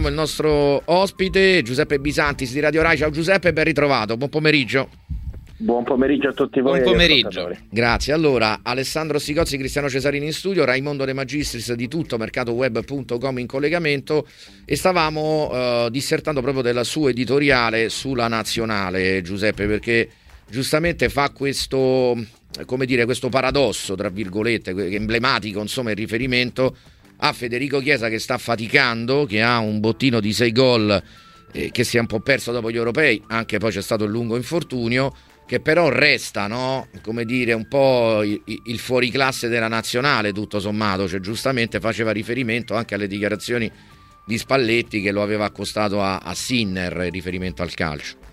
[0.00, 2.96] abbiamo il nostro ospite Giuseppe Bisantis di Radio Rai.
[2.96, 4.88] Ciao Giuseppe, ben ritrovato, buon pomeriggio.
[5.58, 6.80] Buon pomeriggio a tutti voi.
[6.80, 7.54] Buon pomeriggio.
[7.68, 8.14] Grazie.
[8.14, 14.26] Allora, Alessandro Sicozzi, Cristiano Cesarini in studio, Raimondo De Magistris di tutto mercatoweb.com in collegamento
[14.64, 20.08] e stavamo uh, dissertando proprio del suo editoriale sulla nazionale, Giuseppe, perché
[20.48, 22.16] giustamente fa questo,
[22.64, 26.74] come dire, questo paradosso, tra virgolette, emblematico, insomma, il riferimento
[27.20, 31.02] a Federico Chiesa che sta faticando, che ha un bottino di 6 gol
[31.52, 34.10] eh, che si è un po' perso dopo gli europei, anche poi c'è stato il
[34.10, 35.14] lungo infortunio
[35.46, 36.88] che però resta, no?
[37.02, 42.74] come dire, un po' il, il fuoriclasse della nazionale, tutto sommato, cioè giustamente faceva riferimento
[42.74, 43.70] anche alle dichiarazioni
[44.24, 48.29] di Spalletti che lo aveva accostato a, a Sinner in riferimento al calcio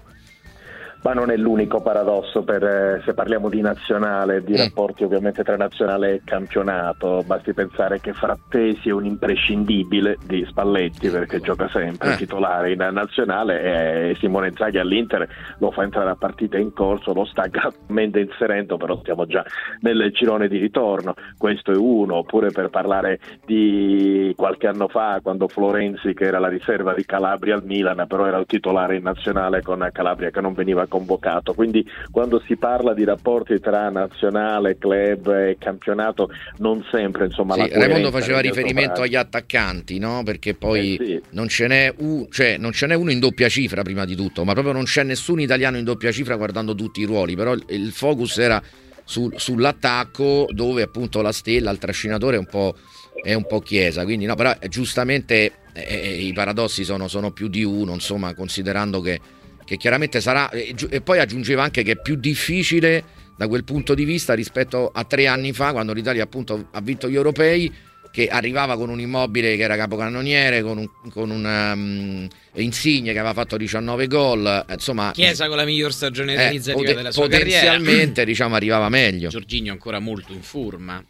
[1.03, 4.57] ma non è l'unico paradosso per, eh, se parliamo di nazionale, di mm.
[4.57, 7.23] rapporti ovviamente tra nazionale e campionato.
[7.25, 12.15] Basti pensare che Frattesi è un imprescindibile di Spalletti perché gioca sempre eh.
[12.17, 15.27] titolare in nazionale e Simone Zaghi all'Inter
[15.59, 19.43] lo fa entrare a partita in corso, lo sta gradualmente inserendo, però siamo già
[19.81, 21.13] nel girone di ritorno.
[21.37, 26.49] Questo è uno, oppure per parlare di qualche anno fa quando Florenzi, che era la
[26.49, 30.53] riserva di Calabria al Milan, però era il titolare in nazionale con Calabria che non
[30.53, 31.53] veniva convocato.
[31.53, 37.69] Quindi quando si parla di rapporti tra nazionale, club e campionato, non sempre insomma sì,
[37.69, 40.23] la Raimondo faceva riferimento agli attaccanti, no?
[40.23, 41.21] Perché poi eh sì.
[41.31, 44.43] non, ce n'è un, cioè, non ce n'è uno in doppia cifra prima di tutto,
[44.43, 47.91] ma proprio non c'è nessun italiano in doppia cifra guardando tutti i ruoli, però il,
[47.91, 48.61] focus era
[49.03, 52.75] su, sull'attacco dove appunto la stella, il trascinatore è un po',
[53.21, 57.47] è un po chiesa, quindi no, però giustamente eh, eh i paradossi sono, sono, più
[57.47, 59.19] di uno, insomma, considerando che
[59.67, 63.03] che chiaramente sarà, e poi aggiungeva anche che è più difficile
[63.35, 67.09] da quel punto di vista rispetto a tre anni fa, quando l'Italia appunto ha vinto
[67.09, 67.69] gli europei,
[68.09, 72.27] che arrivava con un immobile che era capocannoniere, con un, con un um,
[72.61, 75.11] Insigne che aveva fatto 19 gol, insomma...
[75.13, 78.23] Chiesa con la miglior stagione eh, realizzativa pot- della sua potenzialmente, carriera.
[78.23, 79.27] diciamo, arrivava meglio.
[79.27, 81.03] Giorginio ancora molto in forma.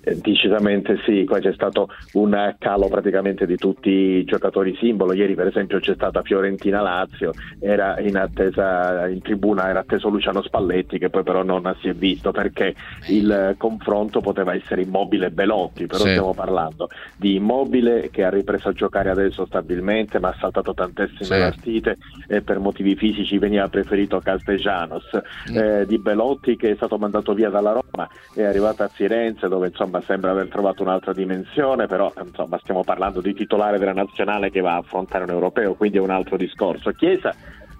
[0.00, 5.12] Eh, decisamente sì, qua c'è stato un calo praticamente di tutti i giocatori simbolo.
[5.12, 10.42] Ieri, per esempio, c'è stata Fiorentina Lazio, era in attesa in tribuna, era atteso Luciano
[10.42, 12.74] Spalletti, che poi però non si è visto perché
[13.08, 15.86] il confronto poteva essere immobile Belotti.
[15.86, 16.10] Però sì.
[16.10, 21.24] stiamo parlando di immobile che ha ripreso a giocare adesso stabilmente, ma ha saltato tantissime
[21.24, 21.28] sì.
[21.28, 21.96] partite
[22.28, 25.04] e per motivi fisici veniva preferito Castellanos.
[25.50, 25.56] Mm.
[25.56, 29.68] Eh, di Belotti che è stato mandato via dalla Roma, è arrivato a Firenze dove
[29.68, 34.60] insomma sembra aver trovato un'altra dimensione, però insomma stiamo parlando di titolare della nazionale che
[34.60, 36.90] va a affrontare un europeo, quindi è un altro discorso.
[36.92, 37.34] Chiesa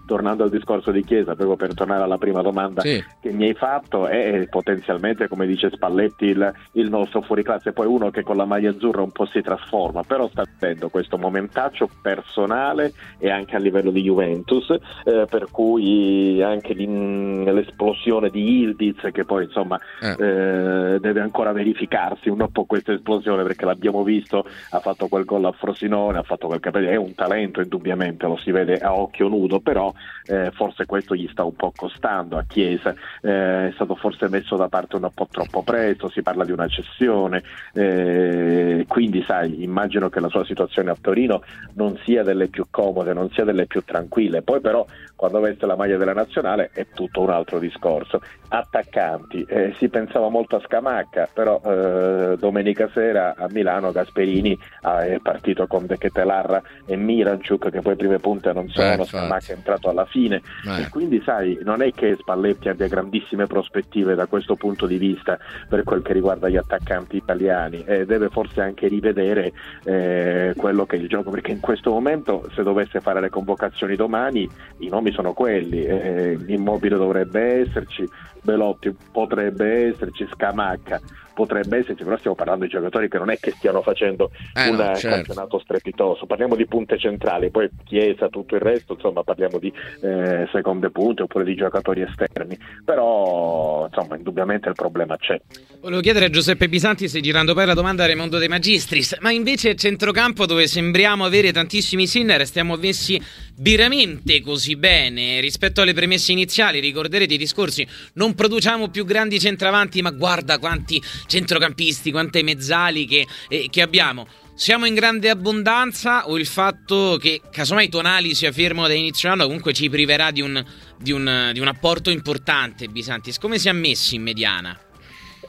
[0.06, 3.04] tornando al discorso di Chiesa, proprio per tornare alla prima domanda sì.
[3.20, 7.72] che mi hai fatto, è potenzialmente, come dice Spalletti, il, il, nostro fuoriclasse.
[7.72, 11.18] Poi uno che con la maglia azzurra un po' si trasforma, però sta avendo questo
[11.18, 19.08] momentaccio personale e anche a livello di Juventus, eh, per cui anche l'esplosione di Ildiz,
[19.12, 20.10] che poi insomma eh.
[20.10, 25.44] Eh, deve ancora verificarsi un po' questa esplosione, perché l'abbiamo visto, ha fatto quel gol
[25.44, 29.28] a Frosinone, ha fatto quel capello, è un talento indubbiamente, lo si vede a occhio
[29.28, 29.92] nudo, però
[30.26, 34.56] eh, forse questo gli sta un po' costando a Chiesa, eh, è stato forse messo
[34.56, 37.42] da parte un po' troppo presto, si parla di una cessione,
[37.72, 41.42] eh, quindi sai, immagino che la sua situazione a Torino
[41.74, 45.76] non sia delle più comode, non sia delle più tranquille, poi però quando veste la
[45.76, 48.20] maglia della nazionale è tutto un altro discorso.
[48.48, 55.18] Attaccanti, eh, si pensava molto a Scamacca, però eh, domenica sera a Milano Gasperini è
[55.22, 59.85] partito con De Ketelarra e Miranciuk che poi prime punte non sono, Scamacca è entrato
[59.91, 60.82] alla fine eh.
[60.82, 65.38] e quindi sai non è che Spalletti abbia grandissime prospettive da questo punto di vista
[65.69, 69.52] per quel che riguarda gli attaccanti italiani e deve forse anche rivedere
[69.84, 73.97] eh, quello che è il gioco perché in questo momento se dovesse fare le convocazioni
[73.97, 74.48] domani
[74.78, 78.08] i nomi sono quelli eh, Immobile dovrebbe esserci
[78.42, 81.00] Belotti potrebbe esserci Scamacca
[81.36, 84.76] potrebbe esserci, però stiamo parlando di giocatori che non è che stiano facendo eh un
[84.76, 85.08] no, certo.
[85.08, 90.48] campionato strepitoso, parliamo di punte centrali, poi Chiesa, tutto il resto, insomma parliamo di eh,
[90.50, 95.38] seconde punte oppure di giocatori esterni, però insomma indubbiamente il problema c'è.
[95.83, 99.30] Volevo chiedere a Giuseppe Pisanti se girando poi la domanda a Raimondo De Magistris, ma
[99.30, 103.21] invece centrocampo dove sembriamo avere tantissimi sinner, stiamo messi
[103.59, 110.00] veramente così bene rispetto alle premesse iniziali, ricorderete i discorsi, non produciamo più grandi centravanti,
[110.00, 114.26] ma guarda quanti centrocampisti, quante mezzali che, eh, che abbiamo.
[114.54, 119.44] Siamo in grande abbondanza o il fatto che casomai Tonali sia fermo da inizio anno
[119.44, 120.64] comunque ci priverà di un,
[120.98, 123.38] di un, di un apporto importante Bisantis?
[123.38, 124.78] Come si è messi in mediana?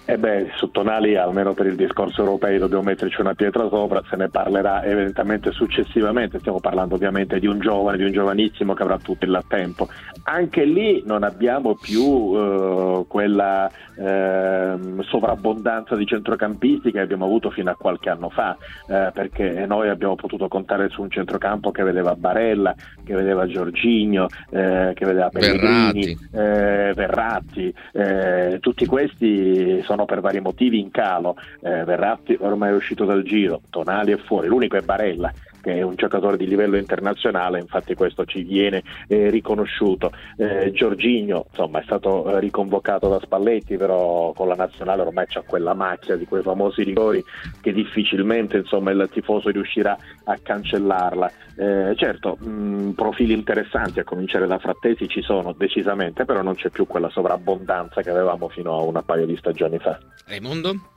[0.09, 4.15] Eh beh, su Tonali, almeno per il discorso europeo, dobbiamo metterci una pietra sopra, se
[4.15, 8.97] ne parlerà eventualmente successivamente, stiamo parlando ovviamente di un giovane, di un giovanissimo che avrà
[8.99, 9.89] tutto il tempo.
[10.23, 17.69] Anche lì non abbiamo più eh, quella eh, sovrabbondanza di centrocampisti che abbiamo avuto fino
[17.69, 18.55] a qualche anno fa,
[18.87, 24.27] eh, perché noi abbiamo potuto contare su un centrocampo che vedeva Barella, che vedeva Giorginio,
[24.51, 30.91] eh, che vedeva Pellegrini, Verratti, eh, Verratti tutti questi sono sono per vari motivi in
[30.91, 35.75] calo, eh, Verratti ormai è uscito dal giro, Tonali è fuori, l'unico è Barella che
[35.75, 40.11] è un giocatore di livello internazionale, infatti questo ci viene eh, riconosciuto.
[40.37, 45.43] Eh, Giorginio insomma, è stato eh, riconvocato da Spalletti, però con la nazionale ormai c'è
[45.43, 47.23] quella macchia di quei famosi rigori
[47.61, 51.31] che difficilmente insomma, il tifoso riuscirà a cancellarla.
[51.57, 56.69] Eh, certo, mh, profili interessanti a cominciare da Frattesi ci sono decisamente, però non c'è
[56.69, 59.97] più quella sovrabbondanza che avevamo fino a un paio di stagioni fa.
[60.27, 60.96] Raimondo?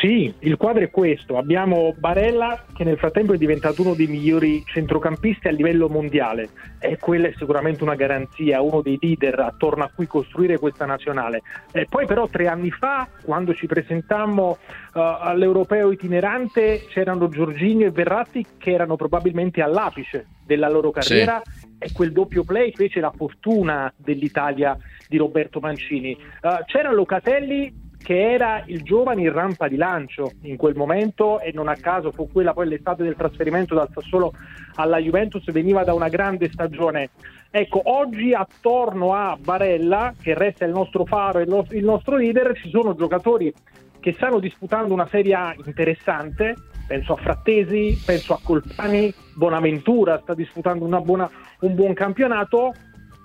[0.00, 1.38] Sì, il quadro è questo.
[1.38, 6.98] Abbiamo Barella che nel frattempo è diventato uno dei migliori centrocampisti a livello mondiale e
[6.98, 11.42] quella è sicuramente una garanzia, uno dei leader attorno a cui costruire questa nazionale.
[11.72, 14.58] E poi però tre anni fa, quando ci presentammo
[14.94, 21.74] uh, all'europeo itinerante, c'erano Giorginio e Verratti che erano probabilmente all'apice della loro carriera sì.
[21.76, 24.78] e quel doppio play fece la fortuna dell'Italia
[25.08, 26.16] di Roberto Mancini.
[26.40, 31.50] Uh, c'era Locatelli che era il giovane in rampa di lancio in quel momento e
[31.52, 34.32] non a caso fu quella poi l'estate del trasferimento dal Sassuolo
[34.76, 37.10] alla Juventus, veniva da una grande stagione.
[37.50, 42.70] Ecco, oggi attorno a Barella, che resta il nostro faro e il nostro leader, ci
[42.70, 43.52] sono giocatori
[44.00, 46.54] che stanno disputando una serie A interessante,
[46.86, 51.28] penso a Frattesi, penso a Colpani, Bonaventura sta disputando buona,
[51.60, 52.72] un buon campionato,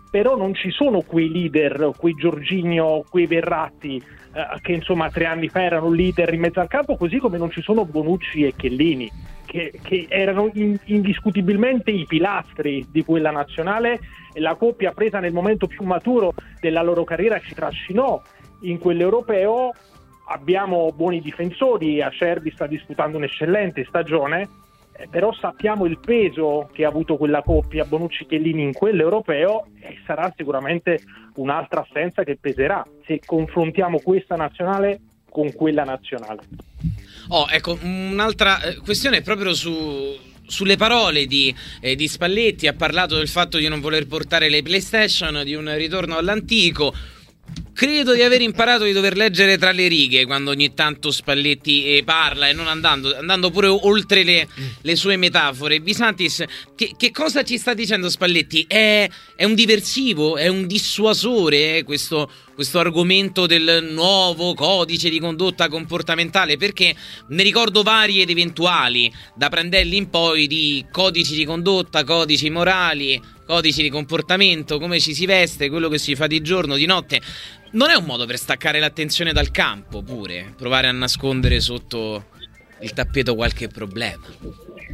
[0.09, 4.01] però non ci sono quei leader, quei Giorginio, quei Verratti
[4.33, 7.51] eh, che insomma tre anni fa erano leader in mezzo al campo, così come non
[7.51, 9.09] ci sono Bonucci e Chellini,
[9.45, 13.99] che, che erano in, indiscutibilmente i pilastri di quella nazionale
[14.33, 18.21] e la coppia presa nel momento più maturo della loro carriera ci trascinò
[18.61, 19.71] in quell'europeo.
[20.29, 24.49] Abbiamo buoni difensori, Acerbi sta disputando un'eccellente stagione,
[25.09, 31.01] però sappiamo il peso che ha avuto quella coppia Bonucci-Chiellini in quell'europeo e sarà sicuramente
[31.35, 34.99] un'altra assenza che peserà se confrontiamo questa nazionale
[35.29, 36.41] con quella nazionale.
[37.29, 39.71] Oh, ecco, un'altra eh, questione proprio su,
[40.45, 44.61] sulle parole di, eh, di, Spalletti ha parlato del fatto di non voler portare le
[44.61, 46.93] PlayStation, di un ritorno all'antico.
[47.73, 52.03] Credo di aver imparato di dover leggere tra le righe quando ogni tanto Spalletti eh,
[52.03, 54.47] parla e non andando, andando pure oltre le,
[54.81, 55.81] le, sue metafore.
[55.81, 56.43] Bisantis,
[56.75, 58.65] che, che, cosa ci sta dicendo Spalletti?
[58.67, 60.37] È, è un diversivo?
[60.37, 66.57] È un dissuasore eh, questo, questo argomento del nuovo codice di condotta comportamentale?
[66.57, 66.95] Perché
[67.29, 73.19] ne ricordo vari ed eventuali, da Prandelli in poi, di codici di condotta, codici morali,
[73.45, 77.21] codici di comportamento, come ci si veste, quello che si fa di giorno, di notte
[77.73, 82.27] non è un modo per staccare l'attenzione dal campo, pure provare a nascondere sotto
[82.81, 84.21] il tappeto qualche problema.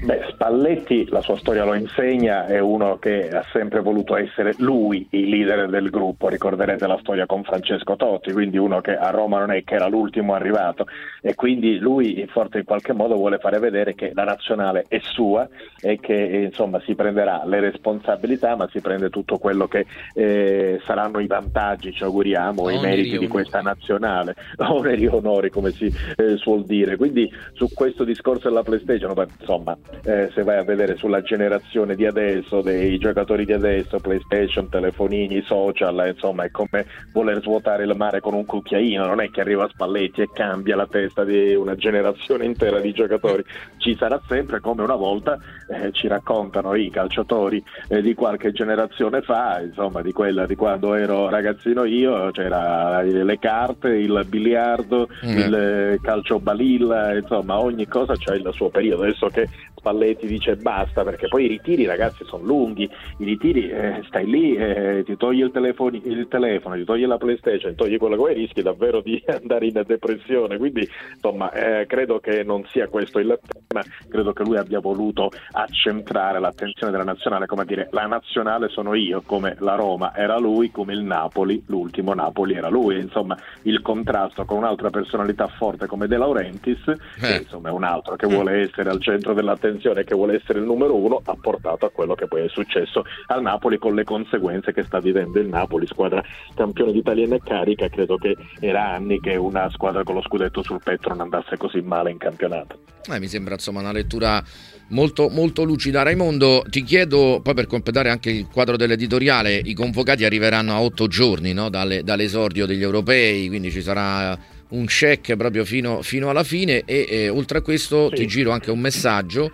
[0.02, 5.06] Beh, Spalletti, la sua storia lo insegna, è uno che ha sempre voluto essere lui
[5.12, 9.40] il leader del gruppo, ricorderete la storia con Francesco Totti, quindi uno che a Roma
[9.40, 10.88] non è che era l'ultimo arrivato.
[11.22, 15.48] E quindi lui forse in qualche modo vuole fare vedere che la nazionale è sua
[15.82, 21.20] e che insomma si prenderà le responsabilità ma si prende tutto quello che eh, saranno
[21.20, 26.38] i vantaggi, ci auguriamo, oneri, i meriti di questa nazionale, oneri onori come si eh,
[26.38, 26.96] suol dire.
[26.96, 32.06] Quindi su questo discorso della PlayStation, insomma eh, se vai a vedere sulla generazione di
[32.06, 37.94] adesso, dei giocatori di adesso, PlayStation, telefonini, social, eh, insomma è come voler svuotare il
[37.96, 41.54] mare con un cucchiaino, non è che arriva a Spalletti e cambia la testa di
[41.54, 43.44] una generazione intera di giocatori,
[43.78, 45.38] ci sarà sempre come una volta
[45.70, 50.94] eh, ci raccontano i calciatori eh, di qualche generazione fa, insomma di quella di quando
[50.94, 55.38] ero ragazzino io, c'era le carte, il biliardo, mm.
[55.38, 59.48] il calcio balilla, insomma ogni cosa c'ha il suo periodo, adesso che
[59.80, 62.84] Spalletti dice basta perché poi i ritiri ragazzi sono lunghi,
[63.18, 67.18] i ritiri eh, stai lì, eh, ti togli il telefono, il telefono, ti togli la
[67.18, 71.86] PlayStation, ti togli quello che vuoi, rischi davvero di andare in depressione, quindi insomma eh,
[71.86, 77.06] credo che non sia questo il tema, credo che lui abbia voluto accentrare l'attenzione della
[77.06, 81.64] nazionale, come dire la nazionale sono io, come la Roma era lui, come il Napoli,
[81.68, 87.36] l'ultimo Napoli era lui, insomma il contrasto con un'altra personalità forte come De Laurentiis, che
[87.36, 87.38] eh.
[87.38, 90.66] insomma è un altro che vuole essere al centro dell'attenzione intenzione che vuole essere il
[90.66, 94.74] numero uno ha portato a quello che poi è successo al Napoli con le conseguenze
[94.74, 96.24] che sta vivendo il Napoli, squadra
[96.56, 100.82] campione d'Italia in carica, credo che era anni che una squadra con lo scudetto sul
[100.84, 102.80] petto non andasse così male in campionato.
[103.12, 104.44] Eh, mi sembra insomma una lettura
[104.90, 106.04] molto, molto lucida.
[106.04, 111.08] Raimondo, ti chiedo poi per completare anche il quadro dell'editoriale, i convocati arriveranno a otto
[111.08, 111.70] giorni no?
[111.70, 114.38] Dalle, dall'esordio degli europei, quindi ci sarà
[114.70, 118.16] un check proprio fino, fino alla fine e eh, oltre a questo sì.
[118.16, 119.52] ti giro anche un messaggio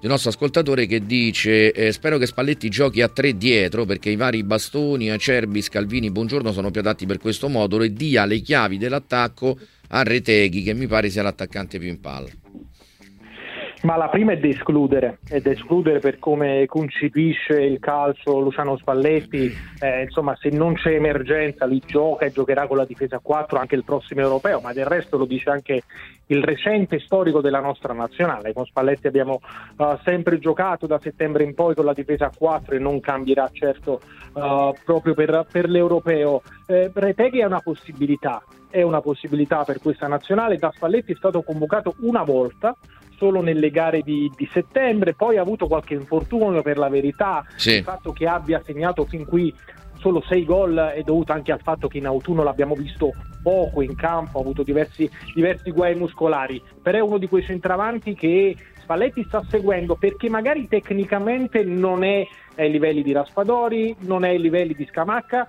[0.00, 4.16] del nostro ascoltatore che dice eh, spero che Spalletti giochi a tre dietro perché i
[4.16, 8.78] vari bastoni, Acerbi, Scalvini, Buongiorno sono più adatti per questo modulo e dia le chiavi
[8.78, 12.43] dell'attacco a Reteghi che mi pare sia l'attaccante più in palla.
[13.84, 15.52] Ma la prima è da escludere, è da
[16.00, 22.24] per come concepisce il calcio Luciano Spalletti, eh, insomma se non c'è emergenza lui gioca
[22.24, 25.50] e giocherà con la difesa 4 anche il prossimo europeo, ma del resto lo dice
[25.50, 25.82] anche
[26.28, 29.40] il recente storico della nostra nazionale, con Spalletti abbiamo
[29.76, 34.00] uh, sempre giocato da settembre in poi con la difesa 4 e non cambierà certo
[34.32, 36.40] uh, proprio per, per l'europeo.
[36.66, 41.42] Eh, Reteghi è una possibilità, è una possibilità per questa nazionale, da Spalletti è stato
[41.42, 42.74] convocato una volta
[43.16, 47.76] solo nelle gare di, di, settembre, poi ha avuto qualche infortunio per la verità, sì.
[47.76, 49.52] il fatto che abbia segnato fin qui
[49.98, 53.94] solo sei gol è dovuto anche al fatto che in autunno l'abbiamo visto poco in
[53.94, 59.24] campo, ha avuto diversi, diversi guai muscolari, però è uno di quei centravanti che Spalletti
[59.24, 64.74] sta seguendo perché magari tecnicamente non è ai livelli di Raspadori, non è ai livelli
[64.74, 65.48] di Scamacca,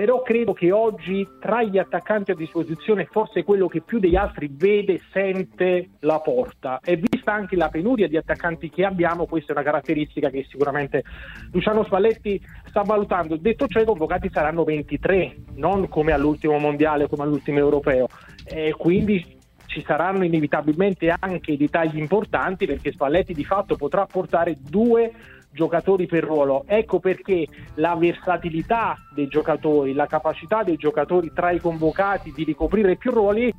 [0.00, 4.48] però credo che oggi tra gli attaccanti a disposizione forse quello che più degli altri
[4.50, 9.56] vede, sente la porta e vista anche la penuria di attaccanti che abbiamo, questa è
[9.56, 11.04] una caratteristica che sicuramente
[11.52, 13.36] Luciano Spalletti sta valutando.
[13.36, 18.08] Detto ciò, i convocati saranno 23, non come all'ultimo mondiale, come all'ultimo europeo,
[18.46, 24.56] e quindi ci saranno inevitabilmente anche dei tagli importanti perché Spalletti di fatto potrà portare
[24.58, 25.12] due
[25.50, 26.64] giocatori per ruolo.
[26.66, 32.96] Ecco perché la versatilità dei giocatori, la capacità dei giocatori tra i convocati di ricoprire
[32.96, 33.52] più ruoli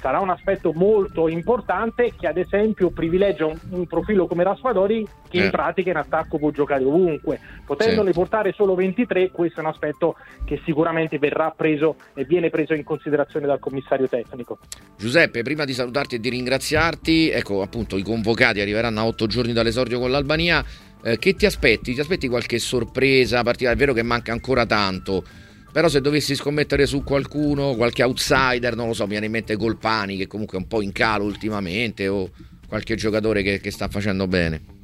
[0.00, 5.38] sarà un aspetto molto importante che ad esempio privilegia un, un profilo come Raspadori che
[5.38, 5.44] eh.
[5.44, 7.40] in pratica in attacco può giocare ovunque.
[7.64, 8.18] Potendone sì.
[8.18, 12.84] portare solo 23, questo è un aspetto che sicuramente verrà preso e viene preso in
[12.84, 14.58] considerazione dal commissario tecnico.
[14.96, 19.52] Giuseppe, prima di salutarti e di ringraziarti, ecco appunto i convocati arriveranno a 8 giorni
[19.52, 20.64] dall'esordio con l'Albania.
[21.02, 21.94] Eh, che ti aspetti?
[21.94, 23.76] Ti aspetti qualche sorpresa particolare?
[23.76, 25.24] È vero che manca ancora tanto,
[25.72, 29.56] però se dovessi scommettere su qualcuno, qualche outsider, non lo so, mi viene in mente
[29.56, 32.30] Golpani che comunque è un po' in calo ultimamente o
[32.66, 34.75] qualche giocatore che, che sta facendo bene.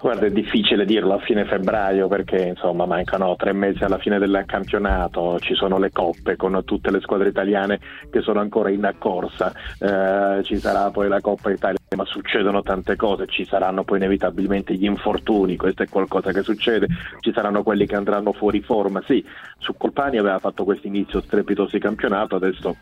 [0.00, 4.44] Guarda, è difficile dirlo a fine febbraio perché insomma mancano tre mesi alla fine del
[4.46, 9.52] campionato, ci sono le coppe con tutte le squadre italiane che sono ancora in corsa,
[9.80, 14.72] eh, ci sarà poi la Coppa Italia, ma succedono tante cose, ci saranno poi inevitabilmente
[14.74, 16.86] gli infortuni, questo è qualcosa che succede,
[17.18, 19.24] ci saranno quelli che andranno fuori forma, sì,
[19.58, 22.76] su Colpani aveva fatto questo inizio strepitoso di campionato, adesso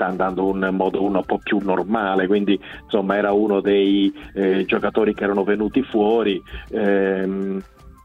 [0.00, 5.12] sta andando in modo un po' più normale, quindi insomma era uno dei eh, giocatori
[5.12, 6.42] che erano venuti fuori.
[6.70, 7.62] Ehm,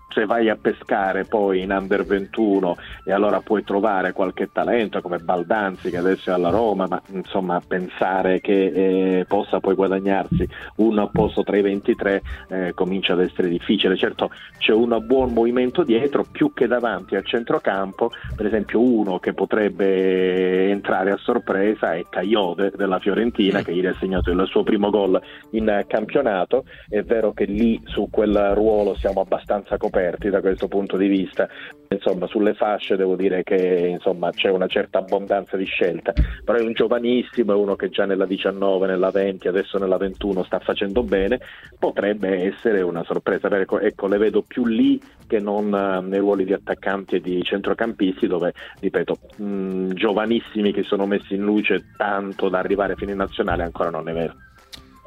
[0.09, 5.17] se vai a pescare poi in under 21 e allora puoi trovare qualche talento come
[5.17, 10.47] Baldanzi che adesso è alla Roma, ma insomma pensare che eh, possa poi guadagnarsi
[10.77, 13.97] un posto tra i 23 eh, comincia ad essere difficile.
[13.97, 19.33] Certo c'è un buon movimento dietro, più che davanti al centrocampo, per esempio uno che
[19.33, 24.89] potrebbe entrare a sorpresa è Caiode della Fiorentina che ieri ha segnato il suo primo
[24.89, 25.19] gol
[25.51, 30.67] in campionato, è vero che lì su quel ruolo siamo abbastanza coperti aperti da questo
[30.67, 31.47] punto di vista.
[31.87, 36.61] Insomma, sulle fasce devo dire che insomma, c'è una certa abbondanza di scelta, però è
[36.61, 41.03] un giovanissimo, è uno che già nella 19, nella 20, adesso nella 21 sta facendo
[41.03, 41.39] bene,
[41.79, 43.47] potrebbe essere una sorpresa.
[43.47, 47.41] Ecco, ecco le vedo più lì che non eh, nei ruoli di attaccanti e di
[47.41, 53.17] centrocampisti dove, ripeto, mh, giovanissimi che sono messi in luce tanto da arrivare fino in
[53.17, 54.44] nazionale ancora non è vero.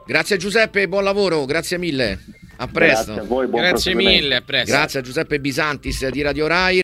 [0.09, 2.19] Grazie Giuseppe, buon lavoro, grazie mille.
[2.57, 3.12] A presto.
[3.12, 4.73] Grazie a voi, buon Grazie mille, a presto.
[4.73, 6.77] Grazie a Giuseppe Bisantis di Radio Rai.